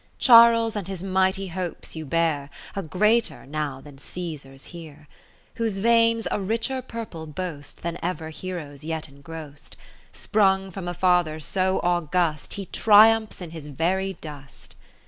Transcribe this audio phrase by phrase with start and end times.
[0.17, 4.97] Charles and his mighty hopes you bear: A greater now than Caesar 's here; 10
[4.97, 5.07] (5'^«)
[5.57, 9.75] Whose veins a richer purple boast Than ever hero's yet engrost;
[10.11, 14.75] Sprung from a Father so august, He triumphs in his very dust.